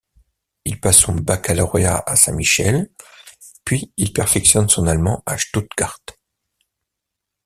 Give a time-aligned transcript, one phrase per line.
[0.65, 2.89] Il passe son baccalauréat à Saint-Michel,
[3.63, 5.99] puis il perfectionne son allemand à Stuttgart.